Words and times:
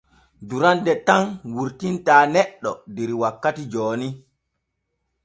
Duranne 0.49 0.93
tan 1.07 1.23
wurtinta 1.55 2.15
neɗɗo 2.33 2.71
der 2.95 3.09
wakkati 3.21 3.63
jooni. 3.71 4.07